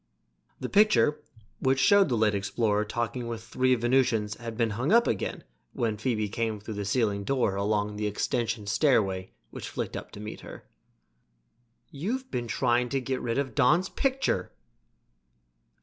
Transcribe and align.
The 0.59 0.67
picture, 0.67 1.21
which 1.59 1.77
showed 1.77 2.09
the 2.09 2.17
late 2.17 2.33
explorer 2.33 2.83
talking 2.83 3.27
with 3.27 3.43
three 3.43 3.75
Venusians, 3.75 4.35
had 4.37 4.57
been 4.57 4.71
hung 4.71 4.91
up 4.91 5.05
again 5.05 5.43
when 5.73 5.95
Phoebe 5.95 6.27
came 6.27 6.59
through 6.59 6.73
the 6.73 6.85
ceiling 6.85 7.23
door 7.23 7.53
along 7.55 7.97
the 7.97 8.07
extension 8.07 8.65
stairway 8.65 9.29
which 9.51 9.69
flicked 9.69 9.95
up 9.95 10.09
to 10.13 10.19
meet 10.19 10.39
her. 10.41 10.65
"You've 11.91 12.31
been 12.31 12.47
trying 12.47 12.89
to 12.89 12.99
get 12.99 13.21
rid 13.21 13.37
of 13.37 13.53
Don's 13.53 13.89
picture!" 13.89 14.51